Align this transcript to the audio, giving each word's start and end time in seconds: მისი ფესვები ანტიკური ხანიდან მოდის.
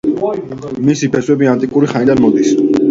მისი 0.87 1.11
ფესვები 1.17 1.51
ანტიკური 1.53 1.95
ხანიდან 1.95 2.27
მოდის. 2.27 2.57